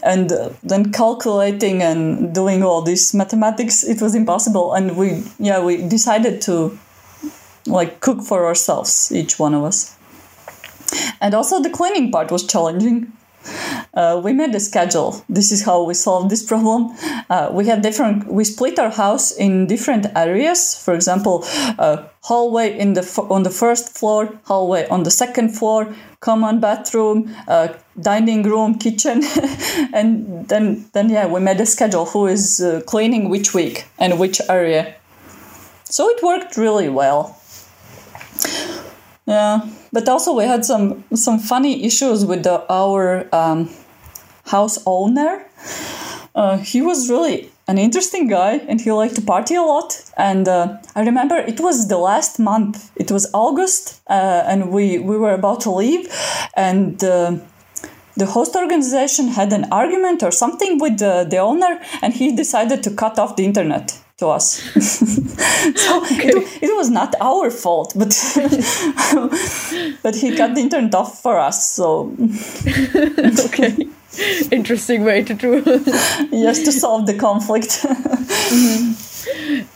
And 0.03 0.33
uh, 0.33 0.51
then 0.63 0.93
calculating 0.93 1.83
and 1.83 2.35
doing 2.35 2.63
all 2.63 2.83
this 2.83 3.15
mathematics, 3.15 3.85
it 3.85 4.01
was 4.01 4.15
impossible. 4.15 4.73
And 4.75 4.97
we, 4.97 5.23
yeah, 5.39 5.63
we 5.63 5.87
decided 5.89 6.41
to 6.43 6.79
like 7.67 8.01
cook 8.01 8.23
for 8.23 8.47
ourselves, 8.47 9.11
each 9.13 9.39
one 9.39 9.55
of 9.55 9.65
us. 9.65 9.97
And 11.21 11.35
also 11.35 11.63
the 11.63 11.71
cleaning 11.71 12.11
part 12.11 12.31
was 12.31 12.47
challenging 12.47 13.13
uh, 13.95 14.21
we 14.23 14.33
made 14.33 14.55
a 14.55 14.61
schedule. 14.61 15.25
This 15.29 15.53
is 15.53 15.65
how 15.65 15.85
we 15.85 15.95
solved 15.95 16.31
this 16.31 16.43
problem. 16.53 16.97
Uh, 17.31 17.51
we 17.53 17.67
had 17.67 17.83
different. 17.83 18.27
We 18.27 18.45
split 18.45 18.79
our 18.79 18.91
house 18.91 19.33
in 19.33 19.67
different 19.67 20.07
areas. 20.17 20.75
For 20.75 20.95
example, 20.95 21.45
uh, 21.79 22.05
hallway 22.23 22.79
in 22.79 22.95
the 22.95 23.03
on 23.31 23.43
the 23.43 23.51
first 23.51 23.97
floor, 23.97 24.39
hallway 24.45 24.89
on 24.89 25.03
the 25.03 25.11
second 25.11 25.51
floor, 25.57 25.95
common 26.21 26.61
bathroom, 26.61 27.35
uh, 27.49 27.69
dining 28.01 28.43
room, 28.43 28.79
kitchen, 28.79 29.23
and 29.93 30.49
then 30.49 30.87
then 30.93 31.11
yeah, 31.11 31.27
we 31.27 31.41
made 31.41 31.61
a 31.61 31.67
schedule. 31.67 32.07
Who 32.07 32.27
is 32.27 32.61
uh, 32.61 32.81
cleaning 32.87 33.29
which 33.29 33.55
week 33.55 33.87
and 33.99 34.19
which 34.19 34.41
area? 34.49 34.95
So 35.85 36.09
it 36.09 36.23
worked 36.23 36.57
really 36.57 36.89
well. 36.89 37.39
Yeah, 39.27 39.67
but 39.93 40.09
also 40.09 40.35
we 40.37 40.45
had 40.45 40.65
some 40.65 41.03
some 41.15 41.39
funny 41.39 41.85
issues 41.85 42.27
with 42.27 42.43
the, 42.43 42.63
our 42.71 43.27
um, 43.33 43.71
house 44.47 44.79
owner. 44.85 45.47
Uh, 46.35 46.59
he 46.59 46.83
was 46.83 47.09
really 47.09 47.51
an 47.67 47.79
interesting 47.79 48.29
guy 48.29 48.57
and 48.69 48.81
he 48.81 48.93
liked 48.93 49.15
to 49.15 49.23
party 49.23 49.55
a 49.55 49.63
lot. 49.63 50.11
And 50.17 50.47
uh, 50.49 50.79
I 50.95 51.03
remember 51.03 51.37
it 51.37 51.61
was 51.61 51.89
the 51.89 51.97
last 51.97 52.39
month, 52.39 52.91
it 52.97 53.11
was 53.11 53.31
August, 53.33 54.03
uh, 54.09 54.43
and 54.47 54.71
we, 54.71 54.99
we 54.99 55.17
were 55.17 55.33
about 55.33 55.61
to 55.63 55.71
leave. 55.71 56.09
And 56.55 57.03
uh, 57.03 57.39
the 58.17 58.27
host 58.27 58.55
organization 58.57 59.29
had 59.29 59.53
an 59.53 59.67
argument 59.73 60.23
or 60.23 60.31
something 60.31 60.79
with 60.79 60.99
the, 60.99 61.27
the 61.29 61.39
owner, 61.39 61.81
and 62.03 62.13
he 62.13 62.37
decided 62.37 62.83
to 62.83 62.91
cut 62.91 63.19
off 63.19 63.37
the 63.37 63.45
internet 63.45 64.04
to 64.19 64.29
us. 64.29 64.47
so 65.77 66.03
okay. 66.03 66.29
it, 66.29 66.63
it, 66.63 66.77
was 66.77 66.89
not 66.91 67.15
our 67.21 67.51
fault, 67.51 67.93
but 67.97 68.15
but 70.03 70.15
he 70.15 70.37
cut 70.37 70.55
the 70.55 70.61
internet 70.61 70.95
off 70.95 71.21
for 71.21 71.39
us. 71.39 71.71
So 71.71 72.15
okay, 73.47 73.77
interesting 74.53 75.05
way 75.05 75.25
to 75.25 75.35
do. 75.35 75.63
yes, 76.31 76.63
to 76.63 76.73
solve 76.73 77.07
the 77.07 77.15
conflict. 77.15 77.71
Mm-hmm. 77.71 79.05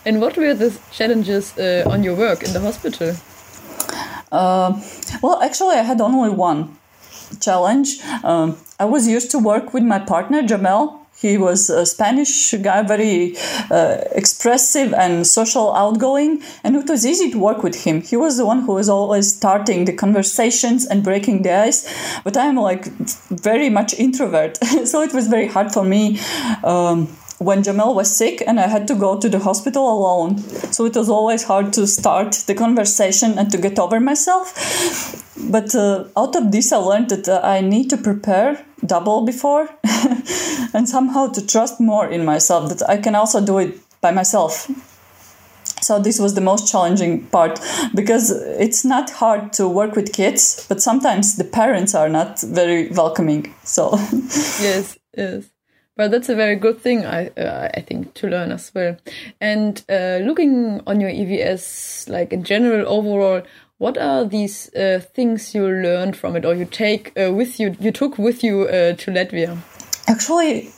And 0.07 0.21
what 0.21 0.37
were 0.37 0.55
the 0.55 0.79
challenges 0.93 1.57
uh, 1.59 1.85
on 1.91 2.05
your 2.05 2.15
work 2.15 2.43
in 2.43 2.53
the 2.53 2.61
hospital? 2.61 3.17
Uh, 4.31 4.81
well, 5.23 5.41
actually, 5.43 5.77
I 5.77 5.83
had 5.83 6.01
only 6.01 6.31
one 6.31 6.77
challenge. 7.41 8.01
Um, 8.23 8.57
I 8.79 8.85
was 8.85 9.09
used 9.09 9.31
to 9.33 9.39
work 9.39 9.75
with 9.75 9.83
my 9.83 9.99
partner 9.99 10.43
Jamel 10.43 10.99
he 11.21 11.37
was 11.37 11.69
a 11.69 11.85
Spanish 11.85 12.53
guy, 12.63 12.83
very 12.83 13.35
uh, 13.73 14.05
expressive 14.13 14.95
and 14.95 15.27
social, 15.27 15.75
outgoing, 15.75 16.43
and 16.63 16.77
it 16.77 16.89
was 16.89 17.05
easy 17.05 17.29
to 17.33 17.39
work 17.39 17.65
with 17.65 17.85
him. 17.85 18.03
He 18.03 18.17
was 18.17 18.37
the 18.37 18.47
one 18.47 18.63
who 18.63 18.75
was 18.75 18.89
always 18.89 19.35
starting 19.35 19.85
the 19.85 19.93
conversations 19.93 20.87
and 20.87 21.03
breaking 21.03 21.43
the 21.43 21.53
ice. 21.53 21.93
But 22.23 22.37
I'm 22.37 22.55
like 22.55 22.85
very 23.31 23.69
much 23.69 23.95
introvert, 23.95 24.59
so 24.85 25.03
it 25.03 25.13
was 25.13 25.27
very 25.27 25.49
hard 25.49 25.73
for 25.73 25.85
me. 25.85 26.21
Um, 26.63 27.09
when 27.39 27.63
Jamel 27.63 27.95
was 27.95 28.17
sick 28.17 28.43
and 28.47 28.59
I 28.59 28.67
had 28.67 28.89
to 28.89 28.97
go 28.97 29.19
to 29.19 29.29
the 29.29 29.39
hospital 29.39 29.93
alone. 29.93 30.39
So 30.73 30.87
it 30.87 30.97
was 30.97 31.09
always 31.09 31.45
hard 31.45 31.73
to 31.75 31.87
start 31.87 32.33
the 32.47 32.55
conversation 32.55 33.39
and 33.39 33.49
to 33.53 33.59
get 33.59 33.79
over 33.79 34.01
myself. 34.01 35.25
But 35.51 35.75
uh, 35.75 36.05
out 36.17 36.37
of 36.37 36.53
this, 36.53 36.73
I 36.73 36.77
learned 36.77 37.11
that 37.11 37.29
uh, 37.29 37.41
I 37.43 37.61
need 37.61 37.91
to 37.91 37.97
prepare 37.97 38.65
double 38.85 39.25
before 39.25 39.69
and 40.75 40.89
somehow 40.89 41.29
to 41.29 41.47
trust 41.47 41.81
more 41.81 42.09
in 42.09 42.25
myself 42.25 42.69
that 42.71 42.89
I 42.89 42.97
can 42.97 43.15
also 43.15 43.45
do 43.45 43.59
it 43.59 43.79
by 44.01 44.11
myself. 44.11 44.69
So 45.81 45.99
this 45.99 46.19
was 46.19 46.35
the 46.35 46.41
most 46.41 46.71
challenging 46.71 47.27
part 47.27 47.61
because 47.95 48.31
it's 48.31 48.85
not 48.85 49.11
hard 49.11 49.53
to 49.55 49.69
work 49.69 49.95
with 49.95 50.13
kids, 50.13 50.67
but 50.69 50.83
sometimes 50.83 51.37
the 51.37 51.45
parents 51.45 51.95
are 51.95 52.09
not 52.09 52.41
very 52.41 52.89
welcoming. 52.91 53.55
So 53.65 53.93
yes, 54.61 54.99
yes. 55.17 55.45
well 55.97 56.09
that's 56.09 56.29
a 56.29 56.35
very 56.35 56.57
good 56.57 56.81
thing, 56.81 57.07
I 57.07 57.29
uh, 57.29 57.71
I 57.75 57.81
think, 57.81 58.15
to 58.15 58.29
learn 58.29 58.53
as 58.53 58.73
well. 58.75 58.97
And 59.41 59.83
uh, 59.89 60.19
looking 60.23 60.83
on 60.87 61.01
your 61.01 61.11
EVS, 61.11 62.09
like 62.09 62.33
in 62.33 62.43
general, 62.43 62.87
overall, 62.87 63.43
what 63.79 63.97
are 63.97 64.25
these 64.25 64.75
uh, 64.75 65.01
things 65.15 65.55
you 65.55 65.67
learned 65.67 66.17
from 66.17 66.37
it, 66.37 66.45
or 66.45 66.55
you 66.55 66.65
take 66.65 67.13
uh, 67.19 67.33
with 67.33 67.59
you, 67.59 67.77
you 67.81 67.93
took 67.93 68.19
with 68.19 68.45
you 68.45 68.63
uh, 68.63 68.95
to 68.95 69.11
Latvia? 69.11 69.57
Actually, 70.09 70.71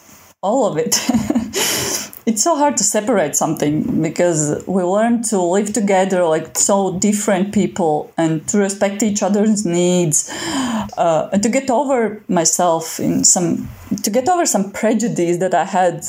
all 0.43 0.67
of 0.67 0.77
it. 0.77 0.97
it's 2.27 2.43
so 2.45 2.57
hard 2.57 2.77
to 2.77 2.85
separate 2.85 3.35
something 3.35 4.03
because 4.03 4.63
we 4.67 4.83
learn 4.83 5.23
to 5.23 5.41
live 5.41 5.73
together 5.73 6.25
like 6.25 6.57
so 6.57 6.99
different 6.99 7.53
people 7.53 8.13
and 8.17 8.47
to 8.47 8.59
respect 8.59 9.03
each 9.03 9.23
other's 9.23 9.65
needs 9.65 10.31
uh, 10.97 11.29
and 11.33 11.43
to 11.43 11.49
get 11.49 11.71
over 11.71 12.23
myself 12.29 13.01
in 13.01 13.25
some 13.25 13.69
to 14.03 14.11
get 14.11 14.29
over 14.29 14.47
some 14.47 14.71
prejudice 14.71 15.39
that 15.39 15.55
i 15.55 15.65
had 15.65 16.05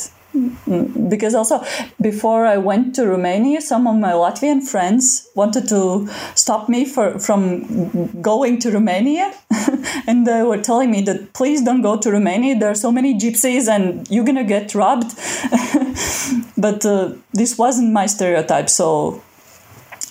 because 1.10 1.36
also 1.36 1.64
before 2.00 2.46
I 2.46 2.58
went 2.58 2.96
to 2.96 3.06
Romania, 3.06 3.60
some 3.62 3.88
of 3.88 3.96
my 3.96 4.14
Latvian 4.14 4.62
friends 4.64 5.28
wanted 5.36 5.68
to 5.70 6.08
stop 6.36 6.70
me 6.70 6.86
for, 6.86 7.20
from 7.20 8.22
going 8.22 8.60
to 8.60 8.72
Romania, 8.72 9.34
and 10.08 10.26
they 10.26 10.44
were 10.44 10.58
telling 10.58 10.90
me 10.90 11.02
that 11.02 11.34
please 11.34 11.62
don't 11.62 11.82
go 11.82 11.98
to 11.98 12.12
Romania. 12.12 12.58
There 12.58 12.70
are 12.70 12.76
so 12.76 12.92
many 12.92 13.20
gypsies, 13.20 13.68
and 13.68 14.10
you're 14.10 14.26
gonna 14.26 14.46
get 14.46 14.74
robbed. 14.74 15.16
but 16.58 16.86
uh, 16.86 17.14
this 17.34 17.58
wasn't 17.58 17.92
my 17.92 18.06
stereotype, 18.06 18.70
so 18.70 19.22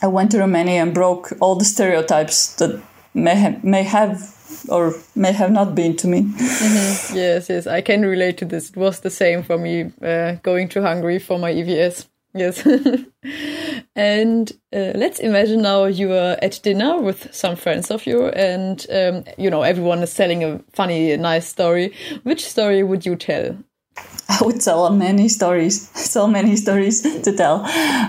I 0.03 0.07
went 0.07 0.31
to 0.33 0.39
Romania 0.39 0.83
and 0.83 0.95
broke 0.95 1.33
all 1.41 1.57
the 1.57 1.65
stereotypes 1.65 2.55
that 2.57 2.81
may 3.15 3.35
have, 3.35 3.65
may 3.65 3.83
have 3.83 4.35
or 4.69 4.95
may 5.15 5.33
have 5.33 5.51
not 5.51 5.75
been 5.75 5.97
to 5.97 6.09
me. 6.09 6.23
Mm-hmm. 6.23 7.17
Yes, 7.17 7.49
yes, 7.49 7.67
I 7.67 7.81
can 7.81 8.03
relate 8.03 8.39
to 8.39 8.45
this. 8.45 8.71
It 8.71 8.77
was 8.77 9.01
the 9.01 9.11
same 9.11 9.43
for 9.43 9.59
me 9.59 9.93
uh, 10.03 10.33
going 10.43 10.69
to 10.71 10.83
Hungary 10.83 11.19
for 11.19 11.39
my 11.39 11.53
EVS. 11.53 12.07
Yes. 12.33 12.65
and 13.97 14.53
uh, 14.73 14.93
let's 14.95 15.19
imagine 15.19 15.63
now 15.63 15.87
you 15.87 16.13
are 16.13 16.37
at 16.41 16.61
dinner 16.63 17.01
with 17.01 17.35
some 17.35 17.57
friends 17.57 17.91
of 17.91 18.07
you, 18.07 18.27
and 18.29 18.87
um, 18.93 19.25
you 19.37 19.51
know 19.51 19.63
everyone 19.63 20.03
is 20.03 20.15
telling 20.15 20.45
a 20.45 20.61
funny, 20.73 21.17
nice 21.17 21.49
story. 21.49 21.93
Which 22.23 22.49
story 22.49 22.85
would 22.85 23.05
you 23.05 23.17
tell? 23.17 23.57
I 24.29 24.39
would 24.43 24.61
tell 24.61 24.89
many 24.91 25.29
stories, 25.29 25.91
so 25.95 26.27
many 26.29 26.57
stories 26.57 27.03
to 27.03 27.37
tell. 27.37 27.65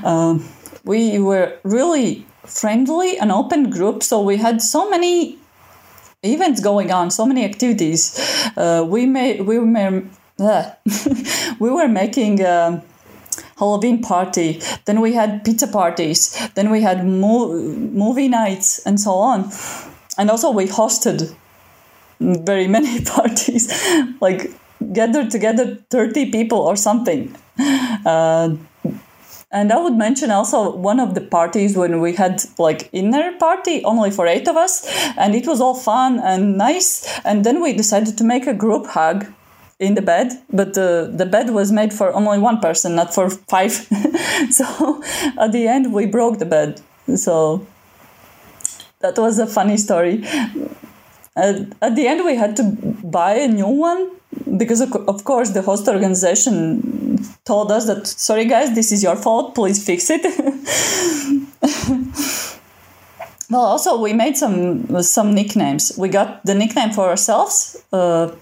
Um, 0.05 0.47
we 0.83 1.19
were 1.19 1.57
really 1.63 2.25
friendly 2.45 3.17
and 3.17 3.31
open 3.31 3.69
group, 3.69 4.03
so 4.03 4.21
we 4.21 4.37
had 4.37 4.61
so 4.61 4.89
many 4.89 5.37
events 6.23 6.61
going 6.61 6.91
on, 6.91 7.11
so 7.11 7.25
many 7.25 7.43
activities. 7.45 8.17
Uh, 8.55 8.85
we 8.87 9.05
made 9.05 9.41
we 9.41 9.59
were 9.59 10.03
uh, 10.39 10.71
we 11.59 11.69
were 11.69 11.87
making. 11.87 12.41
a 12.41 12.83
Halloween 13.57 14.01
party, 14.01 14.59
then 14.85 15.01
we 15.01 15.13
had 15.13 15.45
pizza 15.45 15.67
parties, 15.67 16.35
then 16.55 16.71
we 16.71 16.81
had 16.81 17.05
mo- 17.05 17.53
movie 17.53 18.27
nights, 18.27 18.79
and 18.87 18.99
so 18.99 19.11
on. 19.11 19.51
And 20.17 20.31
also, 20.31 20.49
we 20.49 20.65
hosted 20.65 21.33
very 22.19 22.67
many 22.67 23.01
parties, 23.15 23.71
like 24.19 24.51
gathered 24.93 25.29
together 25.29 25.77
30 25.91 26.31
people 26.31 26.57
or 26.59 26.75
something. 26.75 27.35
Uh, 28.05 28.55
and 29.51 29.71
I 29.71 29.77
would 29.77 29.95
mention 29.95 30.31
also 30.31 30.75
one 30.75 30.99
of 30.99 31.13
the 31.13 31.21
parties 31.21 31.75
when 31.75 31.99
we 31.99 32.13
had 32.13 32.43
like 32.57 32.89
inner 32.93 33.37
party 33.37 33.83
only 33.83 34.09
for 34.09 34.25
eight 34.25 34.47
of 34.47 34.55
us, 34.55 34.87
and 35.17 35.35
it 35.35 35.45
was 35.45 35.59
all 35.59 35.75
fun 35.75 36.19
and 36.19 36.57
nice. 36.57 37.19
And 37.25 37.43
then 37.43 37.61
we 37.61 37.73
decided 37.73 38.17
to 38.17 38.23
make 38.23 38.47
a 38.47 38.53
group 38.53 38.87
hug 38.87 39.25
in 39.79 39.95
the 39.95 40.01
bed, 40.01 40.31
but 40.53 40.73
the, 40.75 41.11
the 41.13 41.25
bed 41.25 41.49
was 41.49 41.71
made 41.71 41.91
for 41.91 42.13
only 42.13 42.37
one 42.39 42.59
person, 42.59 42.95
not 42.95 43.13
for 43.13 43.29
five. 43.29 43.71
so 44.51 45.03
at 45.37 45.51
the 45.51 45.67
end, 45.67 45.91
we 45.91 46.05
broke 46.05 46.37
the 46.37 46.45
bed. 46.45 46.79
So 47.15 47.65
that 48.99 49.17
was 49.17 49.39
a 49.39 49.47
funny 49.47 49.77
story. 49.77 50.23
At, 51.35 51.95
the 51.95 52.07
end, 52.07 52.23
we 52.23 52.35
had 52.35 52.55
to 52.57 52.63
buy 53.03 53.33
a 53.33 53.47
new 53.47 53.67
one 53.67 54.11
because 54.57 54.81
of, 54.81 54.93
of 55.07 55.23
course 55.23 55.51
the 55.51 55.61
host 55.61 55.87
organization 55.87 57.00
told 57.45 57.71
us 57.71 57.87
that 57.87 58.07
sorry 58.07 58.45
guys 58.45 58.75
this 58.75 58.91
is 58.91 59.03
your 59.03 59.15
fault. 59.15 59.55
Please 59.55 59.83
fix 59.83 60.09
it. 60.09 60.25
Well 63.51 63.65
also 63.65 63.99
we 63.99 64.13
made 64.13 64.37
some 64.37 65.03
some 65.03 65.33
nicknames. 65.33 65.91
We 65.97 66.07
got 66.07 66.45
the 66.45 66.55
nickname 66.55 66.91
for 66.91 67.09
ourselves 67.09 67.75
uh, 67.91 68.33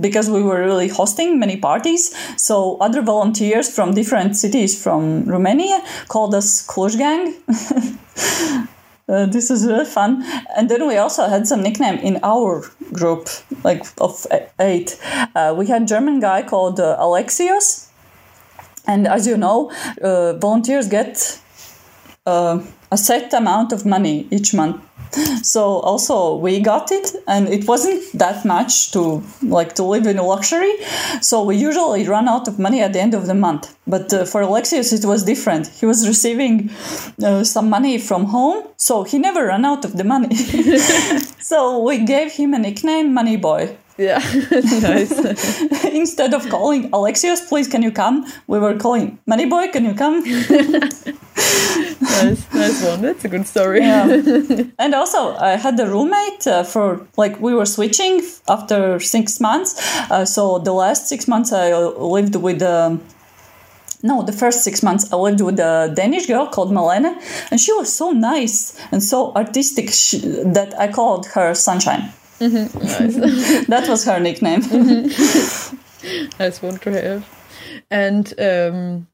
because 0.00 0.28
we 0.28 0.42
were 0.42 0.60
really 0.60 0.88
hosting 0.88 1.38
many 1.38 1.56
parties. 1.56 2.12
So 2.36 2.76
other 2.80 3.00
volunteers 3.00 3.72
from 3.72 3.94
different 3.94 4.36
cities 4.36 4.82
from 4.82 5.24
romania 5.26 5.80
called 6.08 6.34
us 6.34 6.66
cluj 6.66 6.98
gang. 6.98 7.34
Uh, 9.08 9.24
this 9.24 9.50
is 9.50 9.64
really 9.64 9.86
fun. 9.86 10.22
And 10.54 10.68
then 10.68 10.86
we 10.86 10.98
also 10.98 11.28
had 11.28 11.46
some 11.46 11.62
nickname 11.62 11.98
in 12.00 12.20
our 12.22 12.62
group, 12.92 13.30
like 13.64 13.86
of 14.02 14.26
eight. 14.60 15.00
Uh, 15.34 15.54
we 15.56 15.66
had 15.66 15.82
a 15.82 15.86
German 15.86 16.20
guy 16.20 16.42
called 16.42 16.78
uh, 16.78 16.98
Alexios, 17.00 17.87
and 18.88 19.06
as 19.06 19.26
you 19.26 19.36
know, 19.36 19.70
uh, 20.02 20.32
volunteers 20.32 20.88
get 20.88 21.40
uh, 22.26 22.60
a 22.90 22.96
set 22.96 23.32
amount 23.32 23.72
of 23.72 23.84
money 23.86 24.26
each 24.30 24.54
month. 24.54 24.80
So 25.42 25.62
also 25.90 26.36
we 26.36 26.60
got 26.60 26.92
it 26.92 27.06
and 27.26 27.48
it 27.48 27.66
wasn't 27.66 28.02
that 28.12 28.44
much 28.44 28.92
to 28.92 29.22
like 29.42 29.74
to 29.76 29.82
live 29.82 30.06
in 30.06 30.18
luxury. 30.18 30.74
So 31.22 31.42
we 31.44 31.56
usually 31.56 32.06
run 32.06 32.28
out 32.28 32.46
of 32.46 32.58
money 32.58 32.82
at 32.82 32.92
the 32.92 33.00
end 33.00 33.14
of 33.14 33.26
the 33.26 33.34
month. 33.34 33.74
But 33.86 34.12
uh, 34.12 34.26
for 34.26 34.42
alexius 34.42 34.92
it 34.92 35.04
was 35.06 35.24
different. 35.24 35.68
He 35.80 35.86
was 35.86 36.06
receiving 36.06 36.68
uh, 37.22 37.42
some 37.44 37.70
money 37.70 37.96
from 37.96 38.26
home 38.26 38.64
so 38.76 39.04
he 39.04 39.18
never 39.18 39.46
ran 39.46 39.64
out 39.64 39.84
of 39.86 39.96
the 39.96 40.04
money. 40.04 40.34
So 41.50 41.58
we 41.88 42.04
gave 42.04 42.32
him 42.32 42.52
a 42.52 42.58
nickname 42.58 43.14
money 43.14 43.38
boy 43.38 43.78
yeah, 43.98 44.18
nice. 44.82 45.12
Instead 45.84 46.32
of 46.32 46.48
calling 46.48 46.90
Alexios, 46.92 47.46
please 47.48 47.66
can 47.66 47.82
you 47.82 47.90
come? 47.90 48.24
We 48.46 48.60
were 48.60 48.76
calling 48.76 49.18
Money 49.26 49.46
Boy, 49.46 49.68
can 49.68 49.84
you 49.84 49.94
come? 49.94 50.22
nice, 52.00 52.54
nice 52.54 52.84
one. 52.84 53.02
That's 53.02 53.24
a 53.24 53.28
good 53.28 53.46
story. 53.46 53.80
Yeah. 53.80 54.22
And 54.78 54.94
also, 54.94 55.34
I 55.36 55.56
had 55.56 55.78
a 55.80 55.86
roommate 55.86 56.46
uh, 56.46 56.62
for 56.62 57.06
like 57.16 57.40
we 57.40 57.52
were 57.54 57.66
switching 57.66 58.22
after 58.48 59.00
six 59.00 59.40
months. 59.40 59.74
Uh, 60.10 60.24
so 60.24 60.60
the 60.60 60.72
last 60.72 61.08
six 61.08 61.26
months 61.26 61.52
I 61.52 61.74
lived 61.74 62.36
with. 62.36 62.62
Um, 62.62 63.02
no, 64.00 64.22
the 64.22 64.32
first 64.32 64.62
six 64.62 64.80
months 64.80 65.12
I 65.12 65.16
lived 65.16 65.40
with 65.40 65.58
a 65.58 65.92
Danish 65.92 66.26
girl 66.26 66.46
called 66.46 66.72
Malena, 66.72 67.20
and 67.50 67.58
she 67.58 67.72
was 67.72 67.92
so 67.92 68.12
nice 68.12 68.78
and 68.92 69.02
so 69.02 69.32
artistic 69.34 69.90
she, 69.90 70.18
that 70.18 70.72
I 70.78 70.86
called 70.86 71.26
her 71.34 71.52
Sunshine. 71.52 72.12
Mm-hmm. 72.40 72.78
Nice. 72.78 73.66
that 73.66 73.88
was 73.88 74.04
her 74.04 74.20
nickname. 74.20 74.60
nice 76.38 76.62
one 76.62 76.78
to 76.78 76.90
have. 76.92 77.28
And 77.90 78.32
um, 78.40 79.08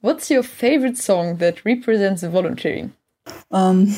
what's 0.00 0.30
your 0.30 0.42
favorite 0.42 0.96
song 0.96 1.36
that 1.36 1.64
represents 1.64 2.22
volunteering? 2.22 2.92
Um, 3.50 3.88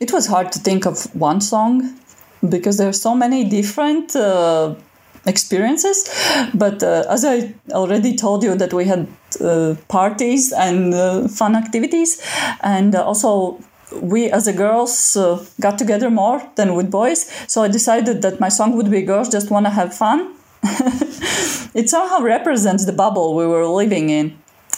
it 0.00 0.12
was 0.12 0.26
hard 0.26 0.52
to 0.52 0.58
think 0.58 0.86
of 0.86 1.14
one 1.14 1.40
song 1.40 1.98
because 2.48 2.78
there 2.78 2.88
are 2.88 2.92
so 2.92 3.14
many 3.14 3.44
different 3.44 4.16
uh, 4.16 4.74
experiences. 5.26 6.08
But 6.54 6.82
uh, 6.82 7.04
as 7.08 7.24
I 7.24 7.54
already 7.72 8.16
told 8.16 8.42
you, 8.42 8.54
that 8.54 8.72
we 8.72 8.84
had 8.84 9.08
uh, 9.40 9.74
parties 9.88 10.52
and 10.52 10.94
uh, 10.94 11.28
fun 11.28 11.56
activities, 11.56 12.20
and 12.62 12.94
also 12.94 13.58
we 14.00 14.30
as 14.30 14.46
a 14.46 14.52
girls 14.52 15.16
uh, 15.16 15.44
got 15.60 15.78
together 15.78 16.10
more 16.10 16.42
than 16.56 16.74
with 16.74 16.90
boys. 16.90 17.30
So 17.46 17.62
I 17.62 17.68
decided 17.68 18.22
that 18.22 18.40
my 18.40 18.48
song 18.48 18.76
would 18.76 18.90
be 18.90 19.02
"Girls 19.02 19.28
Just 19.28 19.50
Wanna 19.50 19.70
Have 19.70 19.94
Fun." 19.94 20.34
it 21.74 21.90
somehow 21.90 22.20
represents 22.20 22.86
the 22.86 22.92
bubble 22.92 23.34
we 23.34 23.46
were 23.46 23.66
living 23.66 24.10
in. 24.10 24.36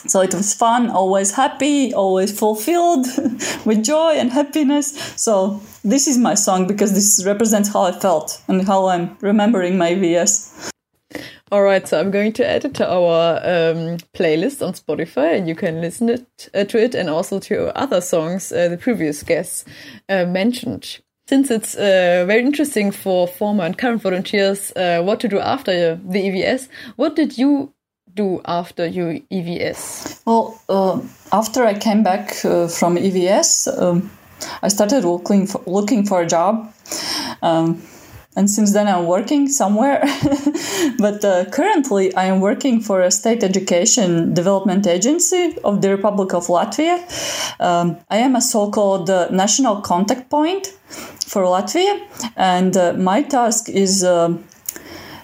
So 0.09 0.21
it 0.21 0.35
was 0.35 0.55
fun, 0.55 0.91
always 0.91 1.33
happy, 1.33 1.93
always 1.93 2.37
fulfilled 2.39 3.07
with 3.65 3.85
joy 3.85 4.13
and 4.13 4.31
happiness. 4.33 4.97
So 5.17 5.61
this 5.85 6.07
is 6.07 6.19
my 6.19 6.35
song 6.35 6.67
because 6.67 6.93
this 6.93 7.25
represents 7.27 7.73
how 7.73 7.83
I 7.83 7.93
felt 7.93 8.41
and 8.49 8.67
how 8.67 8.87
I'm 8.87 9.17
remembering 9.21 9.79
my 9.79 9.95
VS. 9.95 10.71
All 11.53 11.63
right, 11.63 11.87
so 11.87 12.01
I'm 12.01 12.11
going 12.11 12.33
to 12.35 12.47
add 12.47 12.65
it 12.65 12.75
to 12.75 12.91
our 12.91 13.37
um, 13.37 13.99
playlist 14.15 14.67
on 14.67 14.73
Spotify, 14.73 15.39
and 15.39 15.49
you 15.49 15.55
can 15.55 15.81
listen 15.81 16.09
it, 16.09 16.49
uh, 16.53 16.65
to 16.65 16.83
it 16.83 16.93
and 16.97 17.09
also 17.09 17.39
to 17.39 17.77
other 17.79 18.01
songs 18.01 18.51
uh, 18.51 18.69
the 18.69 18.77
previous 18.77 19.23
guests 19.23 19.65
uh, 20.09 20.25
mentioned. 20.25 20.99
Since 21.29 21.53
it's 21.53 21.77
uh, 21.77 22.25
very 22.27 22.43
interesting 22.43 22.91
for 22.91 23.29
former 23.29 23.63
and 23.63 23.79
current 23.79 24.03
volunteers 24.03 24.73
uh, 24.75 25.03
what 25.03 25.21
to 25.21 25.29
do 25.29 25.39
after 25.39 25.95
the 25.95 26.19
EVS, 26.19 26.69
what 26.97 27.15
did 27.15 27.39
you 27.39 27.73
do 28.13 28.41
after 28.45 28.85
your 28.85 29.13
EVS? 29.31 30.23
Well, 30.27 30.61
uh, 30.69 31.01
after 31.31 31.65
I 31.65 31.75
came 31.75 32.03
back 32.03 32.35
from 32.35 32.97
EVS, 32.97 33.81
um, 33.81 34.11
I 34.63 34.69
started 34.69 35.05
looking 35.05 35.47
for, 35.47 35.63
looking 35.65 36.07
for 36.07 36.23
a 36.23 36.27
job. 36.27 36.73
Um, 37.41 37.83
and 38.37 38.51
since 38.51 38.73
then 38.73 38.87
I'm 38.87 39.07
working 39.07 39.49
somewhere. 39.49 40.01
but 40.99 41.25
uh, 41.25 41.47
currently 41.47 42.15
I 42.15 42.25
am 42.25 42.41
working 42.41 42.81
for 42.81 43.01
a 43.01 43.11
state 43.11 43.43
education 43.43 44.35
development 44.35 44.87
agency 44.87 45.57
of 45.65 45.81
the 45.81 45.91
Republic 45.91 46.35
of 46.35 46.47
Latvia. 46.47 46.97
Um, 47.59 47.97
I 48.11 48.19
am 48.19 48.37
a 48.37 48.43
so-called 48.43 49.09
uh, 49.09 49.29
national 49.31 49.81
contact 49.81 50.29
point 50.29 50.67
for 51.27 51.43
Latvia, 51.43 51.99
and 52.37 52.77
uh, 52.77 52.93
my 52.93 53.23
task 53.23 53.69
is. 53.69 54.05
Um, 54.05 54.45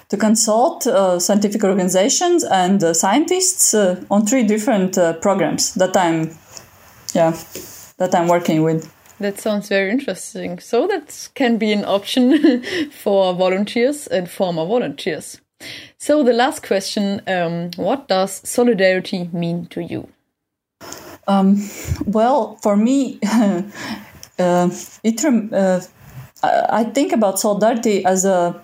to 0.09 0.17
consult 0.17 0.85
uh, 0.85 1.17
scientific 1.17 1.63
organizations 1.63 2.43
and 2.43 2.83
uh, 2.83 2.93
scientists 2.93 3.73
uh, 3.73 3.99
on 4.11 4.23
three 4.27 4.43
different 4.43 4.93
programs 5.21 5.73
that 5.73 5.97
I'm, 5.97 6.37
yeah, 7.15 7.31
that 7.97 8.13
I'm 8.13 8.27
working 8.27 8.61
with. 8.61 8.92
That 9.23 9.39
sounds 9.39 9.69
very 9.69 9.89
interesting. 9.89 10.59
So 10.59 10.85
that 10.87 11.29
can 11.33 11.57
be 11.57 11.71
an 11.71 11.85
option 11.85 12.61
for 12.91 13.33
volunteers 13.33 14.05
and 14.05 14.29
former 14.29 14.65
volunteers. 14.65 15.39
So 15.97 16.23
the 16.23 16.33
last 16.33 16.61
question: 16.61 17.21
um, 17.25 17.71
What 17.77 18.09
does 18.09 18.41
solidarity 18.43 19.29
mean 19.31 19.67
to 19.67 19.81
you? 19.81 20.09
Um, 21.25 21.69
well, 22.05 22.57
for 22.61 22.75
me, 22.75 23.19
uh, 24.39 24.69
it. 25.03 25.25
Uh, 25.53 25.79
I 26.43 26.83
think 26.83 27.13
about 27.13 27.39
solidarity 27.39 28.03
as 28.03 28.25
a 28.25 28.61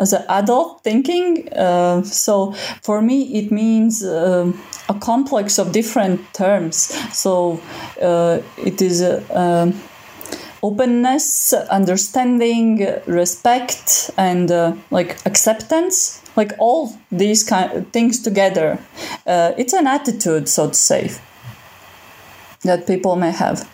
as 0.00 0.12
an 0.12 0.24
adult 0.28 0.82
thinking. 0.82 1.48
Uh, 1.52 2.02
so 2.02 2.52
for 2.82 3.00
me, 3.00 3.22
it 3.38 3.52
means 3.52 4.02
uh, 4.02 4.52
a 4.88 4.94
complex 4.94 5.60
of 5.60 5.70
different 5.70 6.20
terms. 6.34 6.76
So 7.16 7.60
uh, 8.00 8.40
it 8.58 8.82
is 8.82 9.00
um, 9.30 9.80
openness, 10.62 11.52
understanding, 11.52 12.86
respect, 13.06 14.10
and 14.16 14.50
uh, 14.50 14.74
like 14.90 15.18
acceptance, 15.26 16.22
like 16.36 16.52
all 16.58 16.96
these 17.10 17.42
kind 17.42 17.72
of 17.72 17.88
things 17.88 18.22
together. 18.22 18.78
Uh, 19.26 19.52
it's 19.58 19.72
an 19.72 19.86
attitude, 19.86 20.48
so 20.48 20.68
to 20.68 20.74
say, 20.74 21.10
that 22.62 22.86
people 22.86 23.16
may 23.16 23.32
have. 23.32 23.68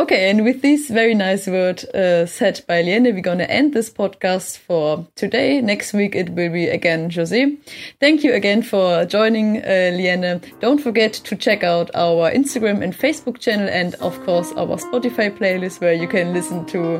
Okay, 0.00 0.30
and 0.30 0.44
with 0.44 0.62
this 0.62 0.88
very 0.88 1.12
nice 1.12 1.46
word 1.46 1.84
uh, 1.94 2.24
said 2.24 2.62
by 2.66 2.82
Liene, 2.82 3.12
we're 3.12 3.20
going 3.20 3.36
to 3.36 3.50
end 3.50 3.74
this 3.74 3.90
podcast 3.90 4.56
for 4.56 5.06
today. 5.14 5.60
Next 5.60 5.92
week 5.92 6.14
it 6.14 6.30
will 6.30 6.50
be 6.50 6.68
again 6.68 7.10
Jose. 7.10 7.58
Thank 8.00 8.24
you 8.24 8.32
again 8.32 8.62
for 8.62 9.04
joining, 9.04 9.58
uh, 9.58 9.92
Liene. 9.92 10.40
Don't 10.58 10.78
forget 10.78 11.12
to 11.12 11.36
check 11.36 11.62
out 11.64 11.90
our 11.94 12.30
Instagram 12.30 12.82
and 12.82 12.96
Facebook 12.96 13.40
channel, 13.40 13.68
and 13.68 13.94
of 13.96 14.18
course 14.24 14.50
our 14.52 14.78
Spotify 14.78 15.36
playlist 15.36 15.82
where 15.82 15.92
you 15.92 16.08
can 16.08 16.32
listen 16.32 16.64
to 16.64 16.96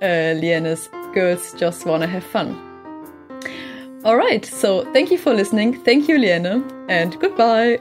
uh, 0.00 0.38
Liene's 0.38 0.88
Girls 1.12 1.54
Just 1.58 1.86
Wanna 1.86 2.06
Have 2.06 2.22
Fun. 2.22 2.54
All 4.04 4.16
right, 4.16 4.44
so 4.44 4.84
thank 4.92 5.10
you 5.10 5.18
for 5.18 5.34
listening. 5.34 5.82
Thank 5.82 6.06
you, 6.06 6.18
Liene, 6.18 6.62
and 6.88 7.18
goodbye. 7.18 7.80